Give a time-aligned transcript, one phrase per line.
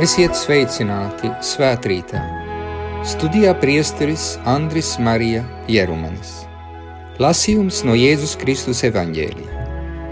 [0.00, 2.20] Esiet sveicināti svētkrītā.
[3.04, 6.30] Studijā priesteris Andris Marija Jerumanis.
[7.20, 9.64] Lasījums no Jēzus Kristus evaņģēlija,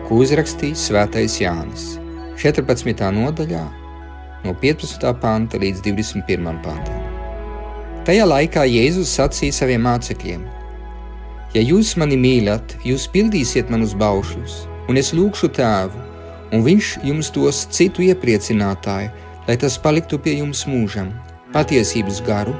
[0.05, 1.87] ko uzrakstījis Svētais Jānis
[2.37, 3.01] 14.
[3.17, 3.63] nodaļā,
[4.45, 5.07] no 15.
[5.23, 6.59] panta līdz 21.
[6.67, 7.07] pantam.
[8.05, 10.43] Tajā laikā Jēzus sacīja saviem mācekļiem:
[11.57, 14.59] Ja jūs mani mīlat, jūs pildīsiet manus baušļus,
[14.93, 16.05] un es lūgšu tēvu,
[16.53, 21.09] un viņš jums dos citu iepriecinātāju lai tas paliktu pie jums mūžam,
[21.55, 22.53] patiesības garu,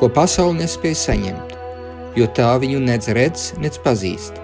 [0.00, 1.52] ko pasaule nespēja saņemt,
[2.16, 4.40] jo tā viņu nedz redz, nedz pazīst.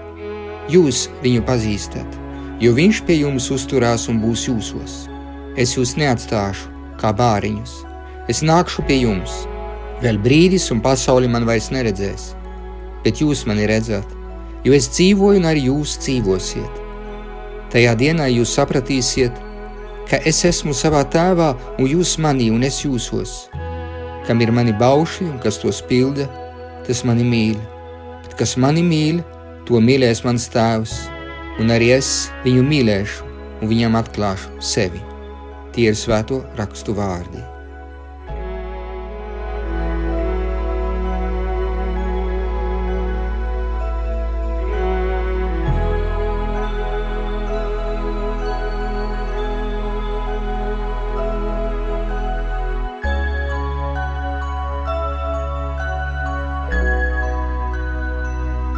[0.69, 2.19] Jūs viņu pazīstat,
[2.61, 5.07] jo viņš pie jums uzturās un būs jūsos.
[5.57, 6.69] Es jūs neatstāšu
[7.01, 7.79] kā bāriņus,
[8.29, 9.47] es nākšu pie jums.
[10.03, 12.35] Vēl brīdis, un pasauli man vairs neredzēs,
[13.07, 14.05] bet jūs mani redzat,
[14.67, 16.83] jo es dzīvoju un arī jūs dzīvosiet.
[17.73, 19.46] Tajā dienā jūs sapratīsiet,
[20.11, 23.47] ka es esmu savā tēvā, un jūs manī, un es jūsos.
[24.27, 26.29] Kam ir mani bauši, un kas tos pilda,
[26.87, 27.59] tas mani mīl.
[28.25, 29.23] Bet kas mani mīl,
[29.67, 30.97] to mīlēs mans tēvs,
[31.63, 35.03] un arī es viņu mīlēšu, un viņam atklāšu sevi.
[35.75, 37.56] Tie ir svēto rakstu vārdi.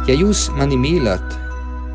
[0.09, 1.35] Ja jūs mani mīlat,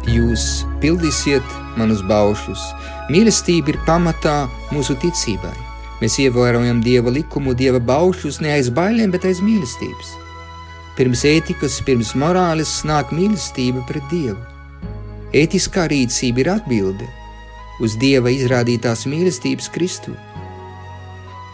[0.07, 2.63] jūs pildīsiet manus baušļus.
[3.11, 5.55] Mīlestība ir pamatā mūsu ticībai.
[5.99, 10.15] Mēs ievērojam Dieva likumu, Dieva baušļus ne aiz bailēm, bet aiz mīlestības.
[10.95, 14.39] Pirms ētikas, pirms morāles nāk mīlestība pret Dievu.
[15.35, 17.11] Ētiskā rīcība ir atbilde
[17.83, 20.15] uz Dieva izrādītās mīlestības Kristu.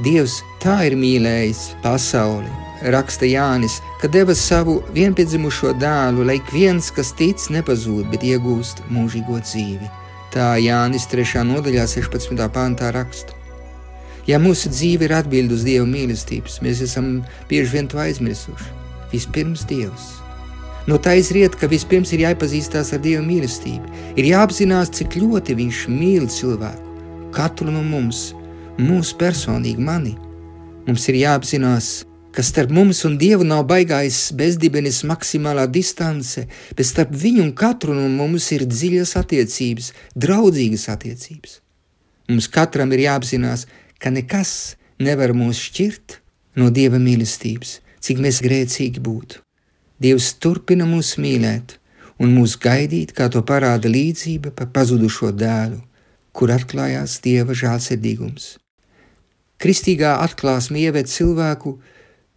[0.05, 2.53] Dievs tā ir mīlējis pasauli,
[2.83, 8.85] raksta Jānis, ka deva savu vienpiedzimušo dēlu, lai ik viens, kas tic, nepazūd, bet iegūst
[8.93, 9.91] mūžīgo dzīvi.
[10.35, 11.45] Tā Jānis 3.
[11.49, 12.39] nodaļā, 16.
[12.55, 13.37] pāntā raksta.
[14.29, 17.21] Ja mūsu dzīve ir atbilde uz Dieva mīlestības, mēs esam
[17.51, 18.77] bieži vien to aizmirsuši.
[19.11, 20.21] Vispirms Dievs.
[20.87, 25.83] No tā izriet, ka vispirms ir jāiepazīstās ar Dieva mīlestību, ir jāapzinās, cik ļoti Viņš
[25.91, 26.95] mīl cilvēku,
[27.35, 28.31] katru no mums,
[28.79, 30.15] mūsu personīgi mani.
[30.87, 31.91] Mums ir jāapzinās,
[32.35, 36.47] ka starp mums un Dievu nav baigājis bezdibenis maksimālā distance,
[36.77, 41.59] bet starp viņu un katru no mums ir dziļas attiecības, draudzīgas attiecības.
[42.31, 43.67] Mums katram ir jāapzinās,
[43.99, 46.21] ka nekas nevar mūs šķirt
[46.61, 49.43] no Dieva mīlestības, cik mēs grēcīgi būtu.
[50.01, 51.77] Dievs turpina mūs mīlēt
[52.23, 55.81] un mūs gaidīt, kā to parāda līdzība par pazudušo dēlu,
[56.33, 58.55] kur atklājās Dieva žēlsirdīgums.
[59.61, 61.75] Kristīgā atklāsme ieved cilvēku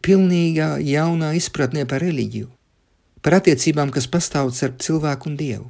[0.04, 2.50] pilnīgā jaunā izpratnē par reliģiju,
[3.24, 5.70] par attiecībām, kas pastāv starp cilvēku un dievu.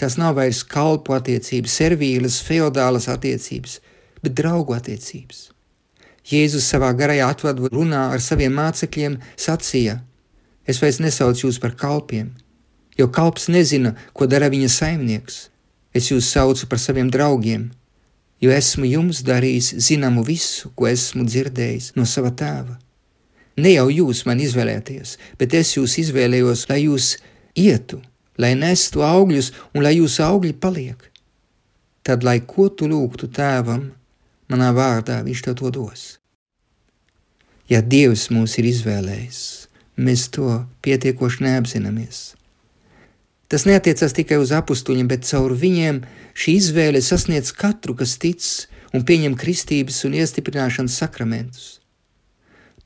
[0.00, 3.78] Tas nav vairs kalpu attiecības, serviīlas, feodālas attiecības,
[4.24, 5.50] bet draugu attiecības.
[6.30, 10.00] Jēzus savā garajā atvadu runā ar saviem mācekļiem sacīja:
[10.66, 12.32] Es vairs nesaucu jūs par kalpiem,
[12.98, 15.48] jo kalps nezina, ko dara viņa saimnieks.
[15.94, 17.70] Es jūs saucu par saviem draugiem,
[18.40, 22.78] jo esmu jums darījis zināmu visu, ko esmu dzirdējis no sava tēva.
[23.60, 27.12] Ne jau jūs man izvēlēties, bet es jūs izvēlējos, lai jūs
[27.58, 28.00] ietu,
[28.40, 31.06] lai nestu augļus un lai jūsu augļi paliek.
[32.06, 33.90] Tad, lai ko tu lūgtu tēvam,
[34.48, 36.06] manā vārdā viņš tev to dos.
[37.70, 39.40] Ja Dievs mūs ir izvēlējis,
[40.00, 42.22] mēs to pietiekoši neapzināmies.
[43.50, 46.00] Tas neatiecas tikai uz apstuļiem, bet caur viņiem
[46.38, 48.46] šī izvēle sasniedz katru, kas tic
[48.94, 51.79] un pieņem kristības un iestiprināšanas sakramentus.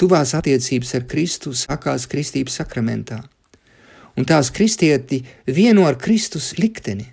[0.01, 3.21] Tuvās attiecības ar Kristu sākās kristības sakramentā,
[4.19, 7.07] un tās kristieti vieno ar Kristus likteni.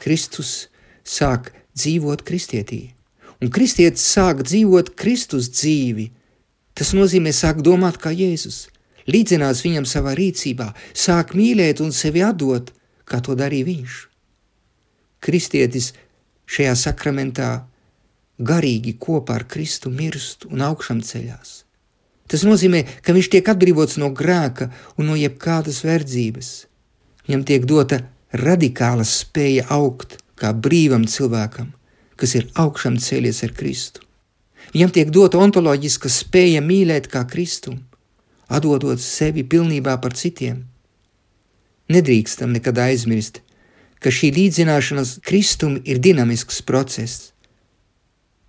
[0.00, 0.68] Kristus
[1.04, 2.92] sāk dzīvot kristietī,
[3.42, 6.10] un kristietis sāk dzīvot Kristus dzīvi.
[6.74, 8.68] Tas nozīmē sāk domāt kā Jēzus,
[9.10, 12.70] līdzinās viņam savā rīcībā, sāk mīlēt un sevi atdot,
[13.04, 13.96] kā to darīja viņš.
[15.20, 15.90] Kristietis
[16.48, 17.50] šajā sakramentā
[18.38, 21.69] garīgi kopā ar Kristu mirst un augšām ceļās.
[22.30, 26.50] Tas nozīmē, ka viņš tiek atbrīvots no grēka un no jebkādas verdzības.
[27.26, 31.72] Viņam tiek dota radikāla spēja augt kā brīvam cilvēkam,
[32.16, 34.06] kas ir augšām cēlies ar Kristu.
[34.70, 37.74] Viņam tiek dota ontoloģiska spēja mīlēt kā Kristu,
[38.46, 40.64] atdodot sevi pilnībā par citiem.
[41.90, 43.40] Nedrīkstam nekad aizmirst,
[43.98, 47.29] ka šī līdzināšanās Kristum ir dinamisks process.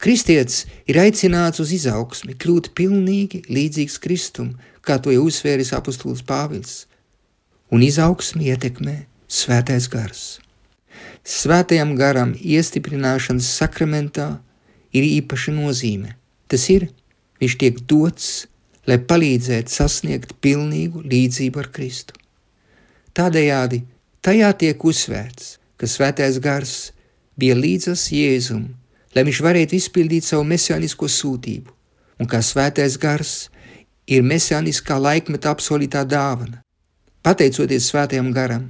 [0.02, 6.88] Kristietis ir aicināts uz izaugsmi, kļūt pilnīgi līdzīgs Kristum, kā to jau uzsvēris apustulis Pāvils,
[7.70, 8.96] un izaugsmi ietekmē
[9.30, 10.24] svētais gars.
[11.22, 14.40] Svētajam garam iestiprināšanas sakramentā
[14.90, 16.16] ir īpaša nozīme.
[16.50, 16.88] Tas ir,
[17.38, 18.48] viņš tiek dots,
[18.90, 22.18] lai palīdzētu sasniegt pilnīgu līdzību ar Kristu.
[23.14, 23.84] Tādējādi
[24.26, 26.90] tajā tiek uzsvērts, ka svētais gars
[27.38, 28.72] bija līdzas Jēzum,
[29.16, 31.74] lai viņš varētu izpildīt savu mesijānisko sūtību,
[32.20, 33.50] un kā svētais gars
[34.08, 36.62] ir mesijāniskā laikmeta apsolītā dāvana.
[37.22, 38.70] Pateicoties svētajam garam,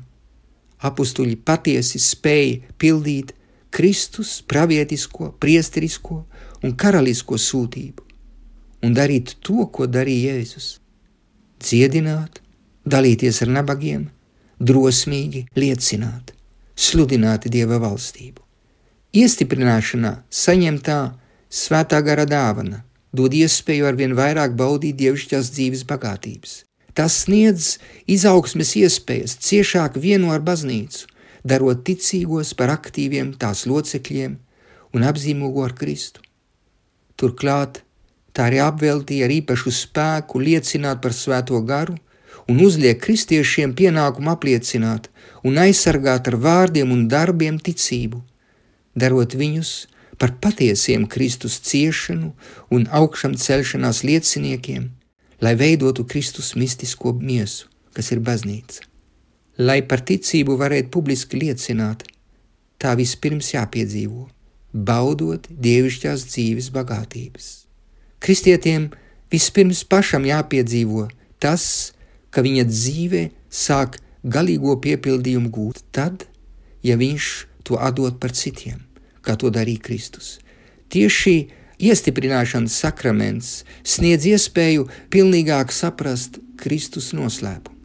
[0.83, 3.35] apstuļi patiesi spēja pildīt
[3.71, 6.23] Kristus pravietisko, priesterisko
[6.63, 8.11] un karalisko sūtību
[8.81, 10.79] un darīt to, ko darīja Jēzus-
[11.63, 12.41] dziedināt,
[12.85, 14.09] dalīties ar nabagiem,
[14.59, 16.33] drosmīgi liecināt,
[16.75, 18.41] sludināt Dieva valstību.
[19.12, 20.98] Iestiprināšanā saņemtā
[21.52, 22.78] svētā gara dāvana
[23.12, 26.54] dod iespēju arvien vairāk baudīt dievišķās dzīves bagātības.
[26.96, 27.74] Tas sniedz
[28.08, 31.10] izaugsmes iespējas ciešāk vienu ar baznīcu,
[31.44, 34.40] darot ticīgos par aktīviem tās locekļiem
[34.96, 36.24] un apzīmogo ar Kristu.
[37.19, 37.84] Turklāt
[38.31, 42.00] tā arī apveltīja ar īpašu spēku liecināt par svēto garu
[42.48, 45.12] un uzliek kristiešiem pienākumu apliecināt
[45.44, 48.24] un aizsargāt ar vārdiem un darbiem ticību,
[48.95, 49.71] darot viņus
[50.21, 52.31] par patiesiem Kristus ciešanu
[52.69, 54.91] un augšām celšanās lieciniekiem,
[55.41, 58.85] lai veidotu Kristus mistisko miesu, kas ir baznīca.
[59.57, 62.05] Lai par ticību varētu publiski liecināt,
[62.81, 64.27] tā vispirms jāpiedzīvo,
[64.73, 67.49] baudot dievišķās dzīves bagātības.
[68.21, 68.89] Kristietiem
[69.33, 71.07] vispirms pašam jāpiedzīvo
[71.41, 71.93] tas,
[72.29, 76.27] ka viņa dzīve sāk galīgo piepildījumu gūt tad,
[76.85, 77.29] ja viņš
[77.63, 78.81] to atdot par citiem,
[79.25, 80.40] kā to darīja Kristus.
[80.92, 81.36] Tieši
[81.81, 87.78] iestiprināšanas sakraments sniedz iespēju pilnīgāk saprast Kristus noslēpumu.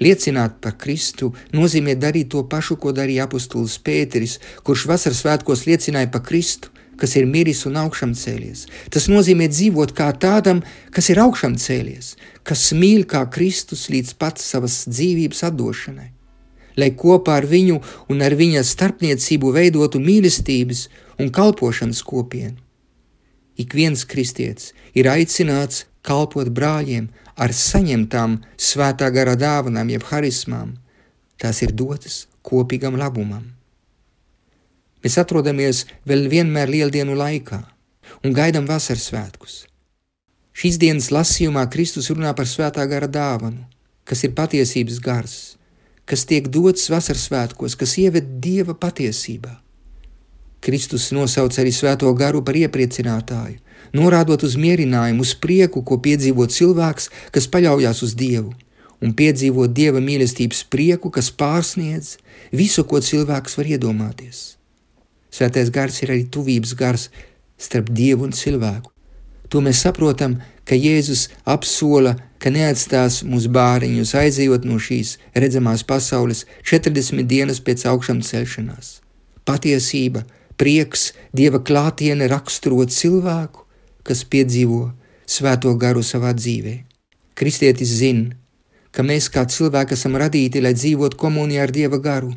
[0.00, 6.10] Liecināt par Kristu nozīmē darīt to pašu, ko darīja apustulis Pēteris, kurš vasaras svētkos liecināja
[6.12, 6.68] par Kristu,
[7.00, 8.66] kas ir miris un augšām cēlies.
[8.92, 12.14] Tas nozīmē dzīvot kā tādam, kas ir augšām cēlies,
[12.44, 16.10] kas mīl kā Kristus līdz pat savas dzīvības atdošanai
[16.76, 17.80] lai kopā ar viņu
[18.12, 20.86] un ar viņa starpniecību veidotu mīlestības
[21.18, 22.58] un kalpošanas kopienu.
[23.56, 30.76] Ik viens kristietis ir aicināts kalpot brāļiem ar saņemtām svētā gara dāvanām, jeb harismām.
[31.40, 33.52] Tās ir dotas kopīgam labumam.
[35.04, 37.60] Mēs atrodamies vēl vienmēr lieldienu laikā
[38.24, 39.64] un gaidām vasaras svētkus.
[40.56, 43.66] Šīs dienas lasījumā Kristus runā par svētā gara dāvanu,
[44.08, 45.34] kas ir patiesības gars,
[46.06, 49.56] kas tiek dots vasaras svētkos, kas ieved dieva patiesībā.
[50.62, 53.60] Kristus nosauc arī svēto garu par iepriecinātāju,
[53.94, 58.54] norādot uz mierinājumu, uz prieku, ko piedzīvo cilvēks, kas paļaujas uz Dievu,
[59.02, 62.16] un piedzīvo Dieva mīlestības prieku, kas pārsniedz
[62.50, 64.56] visu, ko cilvēks var iedomāties.
[65.30, 67.08] Svētais gars ir arī tuvības gars
[67.60, 68.90] starp Dievu un cilvēku.
[69.52, 76.44] To mēs saprotam, ka Jēzus apsola ka neatstās mūsu bāriņus, aizejot no šīs redzamās pasaules
[76.64, 79.00] 40 dienas pēc augšām celšanās.
[79.46, 80.24] Patiesība,
[80.60, 83.64] prieks, dieva klātiene raksturo cilvēku,
[84.06, 84.90] kas piedzīvo
[85.26, 86.76] svēto garu savā dzīvē.
[87.36, 88.34] Kristietis zina,
[88.90, 92.32] ka mēs kā cilvēki esam radīti, lai dzīvotu komunijā ar dieva garu.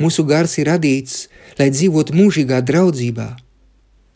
[0.00, 1.26] Mūsu gars ir radīts,
[1.58, 3.28] lai dzīvotu mūžīgā draudzībā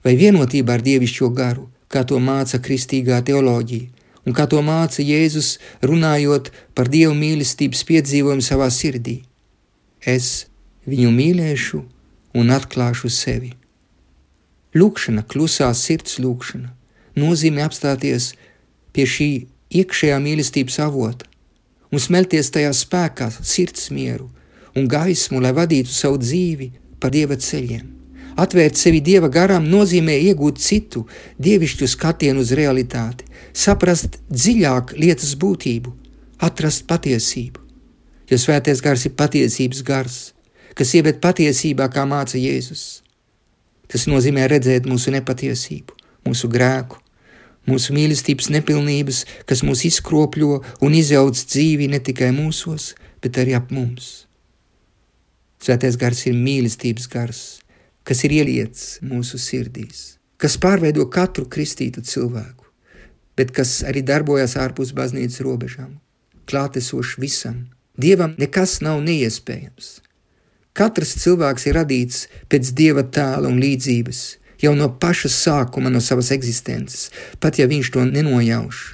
[0.04, 3.97] vai vienotībā ar dievišķo garu, kā to māca kristīgā teoloģija
[4.28, 9.22] un kā to māca Jēzus, runājot par Dieva mīlestības piedzīvojumu savā sirdī.
[10.04, 10.46] Es
[10.84, 11.80] viņu mīlēšu
[12.36, 13.54] un atklāšu sevi.
[14.76, 16.68] Lūkšana, klusā sirds lūkšana,
[17.16, 18.34] nozīmē apstāties
[18.92, 19.30] pie šī
[19.80, 21.24] iekšējā mīlestības avota
[21.88, 24.28] un smelties tajā spēkā, sirds mieru
[24.76, 27.97] un gaismu, lai vadītu savu dzīvi pa dieva ceļiem.
[28.38, 31.06] Atvērt sevi dieva garām nozīmē iegūt citu,
[31.42, 35.94] dievišķu skatienu uz realitāti, saprast dziļāk lietas būtību,
[36.46, 37.64] atrast patiesību.
[38.30, 40.18] Jo svētais gars ir patiesības gars,
[40.78, 43.02] kas ieved patiesībā, kā māca Jēzus.
[43.88, 45.96] Tas nozīmē redzēt mūsu nepatiesību,
[46.28, 47.00] mūsu grēku,
[47.66, 52.92] mūsu mīlestības nepilnības, kas mūs izkropļo un izjauc dzīvi ne tikai mūsos,
[53.24, 54.28] bet arī ap mums.
[55.58, 57.40] Svētais gars ir mīlestības gars,
[58.08, 62.64] kas ir ieliets mūsu sirdīs, kas pārveido katru kristītu cilvēku,
[63.36, 65.98] bet kas arī darbojas ārpus baznīcas robežām,
[66.48, 67.66] klātesoši visam.
[67.98, 69.98] Dievam nekas nav neiespējams.
[70.78, 74.20] Katrs cilvēks ir radīts pēc dieva tēla un līdzības,
[74.62, 77.08] jau no paša sākuma, no savas eksistences,
[77.42, 78.84] pat ja viņš to nenojauš.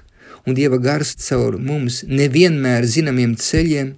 [0.45, 3.95] Un Dieva gars caur mums nevienmēr zināmiem ceļiem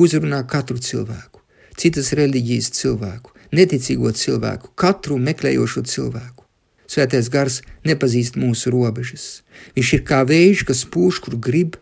[0.00, 1.42] uzrunā katru cilvēku,
[1.76, 6.44] citas reliģijas cilvēku, neticīgo cilvēku, katru meklējošo cilvēku.
[6.90, 9.42] Svētais gars nepazīst mūsu robežas.
[9.76, 11.78] Viņš ir kā vējš, kas pūš, kur grib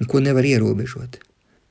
[0.00, 1.20] un ko nevar ierobežot.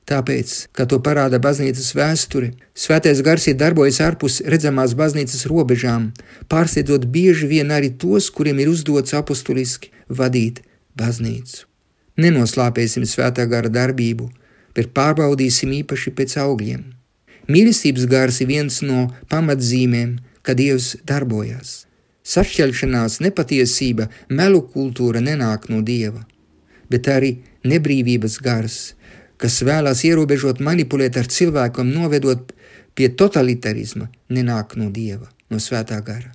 [0.08, 6.10] Tāpēc, kā to parāda baznīcas vēsture, svētais gars ir darbojas ārpus redzamās baznīcas robežām,
[6.50, 10.64] pārsteidzot bieži vien arī tos, kuriem ir uzdots apustuliski vadīt
[10.98, 11.68] baznīcu.
[12.18, 14.26] Nenoslāpēsim svētā gara darbību,
[14.74, 16.82] bet pārbaudīsim īpaši pēc augļiem.
[17.50, 21.86] Mīlestības gars ir viens no pamatzīmēm, kad Dievs darbojas.
[22.22, 26.22] Sašķelšanās, nepatiesība, melu kultūra nenāk no Dieva,
[26.90, 27.32] bet arī
[27.66, 28.78] nebrīvības gars,
[29.42, 32.52] kas vēlās ierobežot, manipulēt ar cilvēku un novedot
[32.94, 36.30] pie totalitarisma, nenāk no dieva, no svētā gara.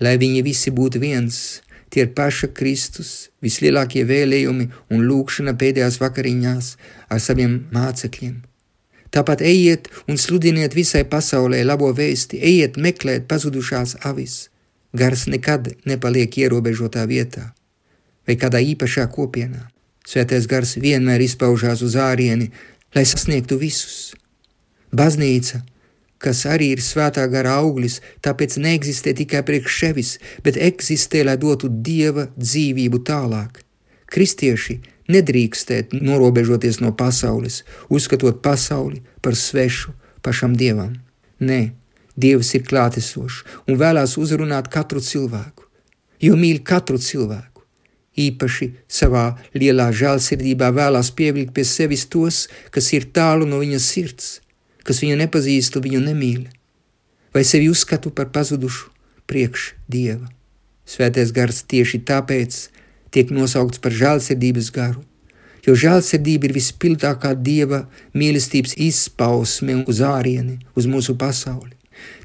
[0.00, 1.60] Lai viņi visi būtu viens,
[1.92, 6.76] tie ir paša Kristus, vislielākie vēlējumi un lūkšana pēdējās vakariņās
[7.10, 8.38] ar saviem mācekļiem.
[9.10, 14.48] Tāpat ejiet un sludiniet visai pasaulē labo vēsti, ejiet meklēt pazudušās avis.
[14.94, 17.50] Gars nekad nepaliek ierobežotā vietā
[18.26, 19.64] vai kādā īpašā kopienā.
[20.06, 22.50] Svētais gars vienmēr izpaužās uz ārieni,
[22.94, 24.12] lai sasniegtu visus.
[24.94, 25.62] Baznīca,
[26.22, 30.12] kas arī ir svētā gara auglis, tāpēc neeksistē tikai priekš sevis,
[30.44, 33.62] bet eksistē, lai dotu dieva dzīvību tālāk.
[34.10, 40.96] Kristieši nedrīkstēt norobežoties no pasaules, uzskatot pasauli par svešu pašam dievam.
[41.40, 41.62] Nē,
[42.20, 45.64] Dievs ir klātesošs un vēlās uzrunāt katru cilvēku,
[46.20, 47.50] jo mīl katru cilvēku
[48.18, 49.24] īpaši savā
[49.54, 54.40] lielā žēlsirdībā vēlās pievilkt pie sevis tos, kas ir tālu no viņa sirds,
[54.84, 56.44] kas viņu nepazīst un viņu nemīl,
[57.34, 58.90] vai sevi uzskatu par pazudušu
[59.30, 60.28] priekš Dieva.
[60.84, 62.64] Svētais gars tieši tāpēc
[63.14, 65.02] tiek nosaukts par žēlsirdības garu,
[65.66, 67.84] jo žēlsirdība ir vispildākā Dieva
[68.16, 71.74] mīlestības izpausme uz ārieni, uz mūsu pasauli.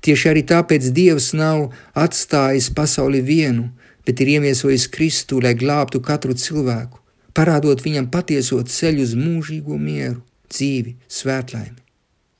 [0.05, 3.69] Tieši arī tāpēc Dievs nav atstājis pasauli vienu,
[4.05, 7.01] bet ir iemiesojis Kristu, lai glābtu katru cilvēku,
[7.35, 10.21] parādot viņam patieso ceļu uz mūžīgo mieru,
[10.53, 11.81] dzīvi, svētlaimi.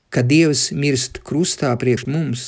[0.08, 2.44] Kad Dievs mirst krustā priekš mums,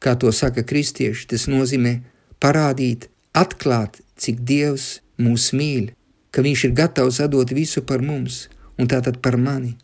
[0.00, 1.98] kā to saka kristieši, tas nozīmē
[2.40, 5.90] parādīt, atklāt, cik Dievs mūs mīl,
[6.36, 8.46] ka Viņš ir gatavs atdot visu par mums,
[8.76, 9.76] un tātad par mani.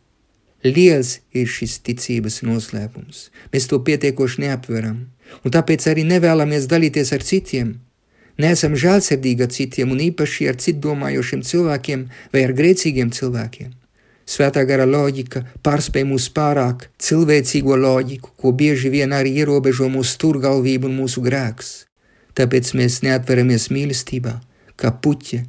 [0.63, 3.31] Liels ir šis ticības noslēpums.
[3.51, 4.99] Mēs to pietiekoši neaptveram,
[5.43, 7.73] un tāpēc arī nevēlamies dalīties ar citiem,
[8.39, 13.73] neesam žēlsirdīgi ar citiem un īpaši ar citu domājošiem cilvēkiem vai ar grēcīgiem cilvēkiem.
[14.29, 20.93] Svētā gara loģika pārspēj mūsu pārāk cilvēcīgo loģiku, ko bieži vien arī ierobežo mūsu stūrgalvību
[20.93, 21.73] un mūsu grēks.
[22.39, 24.39] Tāpēc mēs neatveramies mīlestībā,
[24.83, 25.45] kā puķi,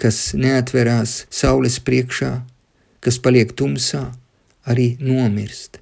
[0.00, 2.32] kas neatverās saules priekšā,
[3.04, 4.06] kas paliek tumsā,
[4.68, 5.80] arī nomirst.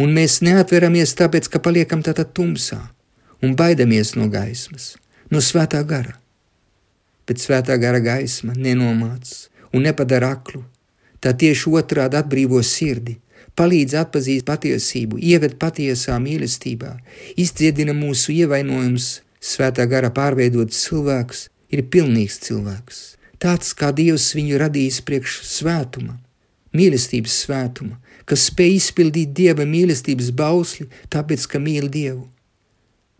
[0.00, 2.80] Un mēs neatveramies tāpēc, ka paliekam tātad tumsā
[3.44, 4.94] un baidamies no gaismas
[5.30, 6.16] no svētā gara.
[7.28, 10.64] Bet svētā gara gaisma nenomāc un nepadara aklu.
[11.20, 13.18] Tā tieši otrādi atbrīvo sirdi,
[13.54, 16.94] palīdz atpazīt patiesību, ieved patiesā mīlestībā,
[17.36, 23.00] izdziedina mūsu ievainojumus, svētā gara pārveidots cilvēks ir pilnīgs cilvēks.
[23.40, 26.18] Tāds kā Dievs viņu radījis priekš svētuma,
[26.76, 27.96] mīlestības svētuma,
[28.28, 32.26] kas spēj izpildīt Dieva mīlestības bausli, tāpēc, ka mīl Dievu.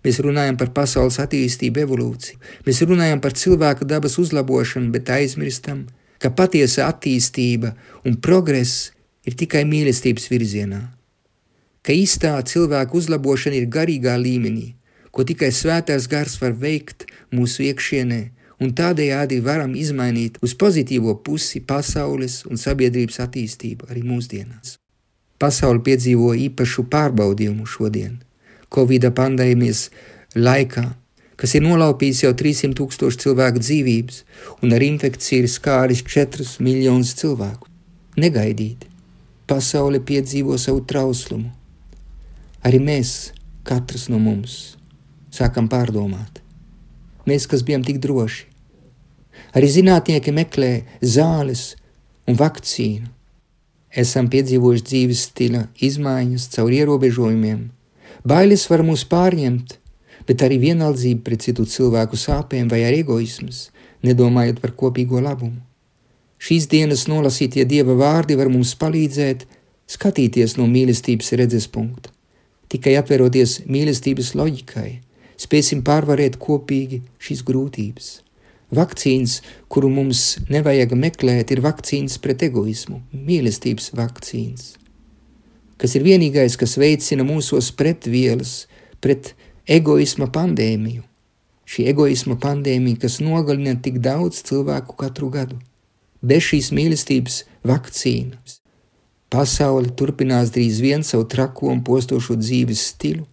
[0.04, 2.38] Mēs runājam par pasaules attīstību, evolūciju.
[2.66, 5.84] Mēs runājam par cilvēka dabas uzlabošanu, bet aizmirstam,
[6.20, 7.74] ka patiesa attīstība
[8.08, 8.92] un progress
[9.28, 10.80] ir tikai mīlestības virzienā.
[11.84, 14.74] Ka īstā cilvēka uzlabošana ir garīgā līmenī,
[15.12, 18.20] ko tikai svētais gars var veikt mūsu iekšienē,
[18.60, 24.76] un tādējādi varam izmainīt uz pozitīvo pusi pasaules un sabiedrības attīstību arī mūsdienās.
[25.40, 28.18] Pasaule piedzīvo īpašu pārbaudījumu šodien
[28.70, 29.88] Covid pandēmijas
[30.36, 30.84] laikā,
[31.40, 34.20] kas ir nolaupījis jau 300 tūkstošu cilvēku dzīvības
[34.62, 37.66] un ar infekciju ir skāris 4 miljonus cilvēku.
[38.20, 38.84] Negaidīt,
[39.48, 41.48] pasaule piedzīvo savu trauslumu.
[42.62, 43.32] Arī mēs,
[43.64, 44.76] katrs no mums,
[45.32, 46.42] sākam pārdomāt.
[47.26, 48.49] Mēs, kas bijām tik droši,
[49.56, 51.74] arī zinātnieki meklē zāles
[52.28, 53.10] un vakcīnu.
[53.90, 57.68] Esam piedzīvojuši dzīves stila izmaiņas caur ierobežojumiem,
[58.20, 59.78] Bailes var mūs pārņemt,
[60.28, 63.70] bet arī vienaldzība pret citu cilvēku sāpēm vai ar egoismas,
[64.04, 65.62] nedomājot par kopīgo labumu.
[66.40, 69.46] Šīs dienas nolasītie dieva vārdi var mums palīdzēt
[69.88, 72.12] skatīties no mīlestības redzes punkta.
[72.70, 75.00] Tikai atveroties mīlestības loģikai,
[75.40, 78.10] spēsim pārvarēt kopīgi šīs grūtības.
[78.70, 84.76] Vakcīnas, kuru mums nevajag meklēt, ir vakcīnas pret egoismu, mīlestības vakcīnas,
[85.80, 88.68] kas ir vienīgais, kas veicina mūsos pretvielas,
[89.02, 89.34] pret
[89.66, 91.02] egoisma pandēmiju.
[91.70, 95.60] Šī egoisma pandēmija, kas nogalina tik daudz cilvēku katru gadu.
[96.22, 98.60] Bez šīs mīlestības vakcīnas
[99.30, 103.26] pasaule turpinās drīz vien savu trako un postošo dzīves stilu,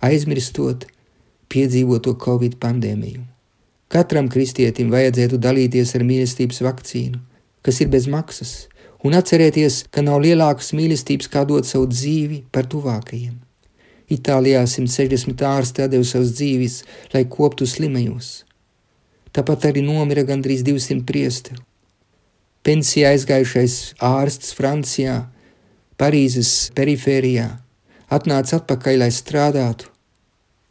[0.00, 0.88] aizmirstot
[1.52, 3.33] piedzīvoto Covid pandēmiju.
[3.92, 7.20] Katram kristietim vajadzētu dalīties ar mīlestības vakcīnu,
[7.64, 8.54] kas ir bez maksas,
[9.04, 13.36] un atcerēties, ka nav lielākas mīlestības kā dot savu dzīvi par tuvākajiem.
[14.14, 16.80] Itālijā 160 ārsti deva savas dzīves,
[17.14, 18.44] lai koptu slimajos.
[19.34, 21.60] Tāpat arī nomira gandrīz 200 priesteri.
[22.64, 25.24] Pensijā aizgājušais ārsts Francijā,
[26.00, 27.46] Parīzes perifērijā,
[28.10, 29.92] atnāca atpakaļ, lai strādātu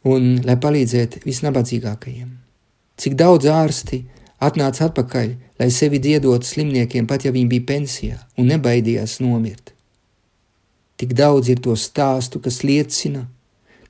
[0.04, 2.43] un lai palīdzētu visnabadzīgākajiem.
[3.00, 4.04] Cik daudz ārsti
[4.42, 9.72] atnāca atpakaļ, lai sevi diedotu slimniekiem, pat ja viņi bija pensijā un nebaidījās nomirt.
[11.00, 13.26] Tik daudz ir to stāstu, kas liecina,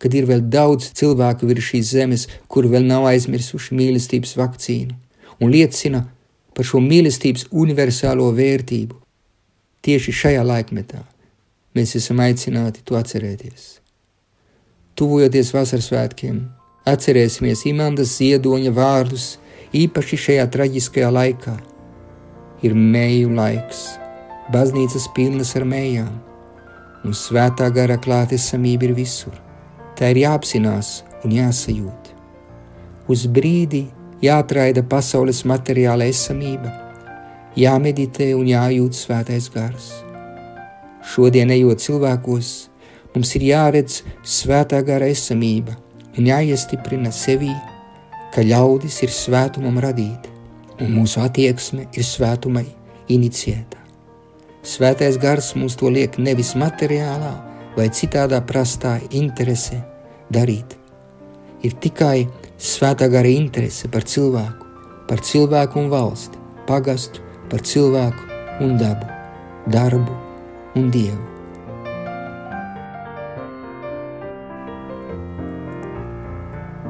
[0.00, 4.96] ka ir vēl daudz cilvēku virs šīs zemes, kuri vēl nav aizmirsuši mīlestības vakcīnu,
[5.40, 6.04] un liecina
[6.56, 8.96] par šo mīlestības universālo vērtību.
[9.84, 11.02] Tieši šajā laikmetā
[11.76, 13.80] mēs esam aicināti to atcerēties.
[14.94, 16.44] Tuvojoties vasaras svētkiem,
[16.85, 19.38] Atcerēsimies Imandas ziedoņa vārdus
[19.73, 21.55] īpaši šajā traģiskajā laikā.
[22.61, 23.79] Ir mēju laiks,
[24.53, 26.11] baznīcas pilnas ar mējām,
[27.08, 29.32] un svētā gara klātesamība ir visur.
[29.97, 30.91] Tā ir jāapzinās
[31.25, 32.11] un jāsajūt.
[33.08, 33.87] Uz brīdi
[34.21, 36.69] jāatraida pasaules materiāla esamība,
[37.56, 39.89] jāmeditē un jājūt svētais gars.
[41.15, 42.52] Šodien, ejot cilvēkos,
[43.17, 45.78] mums ir jāredz svētā gara esamība,
[46.19, 47.53] un jāiestiprina sevī,
[48.35, 50.31] ka ļaudis ir svētumam radīti,
[50.83, 52.67] un mūsu attieksme ir svētumai
[53.15, 53.79] inicijēta.
[54.65, 57.35] Svētais gars mums to liek nevis materiālā
[57.77, 59.83] vai citādā prastā interese
[60.33, 60.79] darīt.
[61.65, 62.27] Ir tikai
[62.61, 64.73] svētā gara interese par cilvēku,
[65.09, 67.21] par cilvēku un valsti, pagastu,
[67.53, 69.07] par cilvēku un dabu,
[69.69, 70.19] darbu
[70.81, 71.33] un dievu.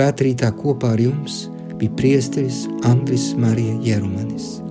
[0.00, 1.34] Svētrītā kopā ar jums
[1.76, 4.69] bija priesteris Andris Marija Jerumanis.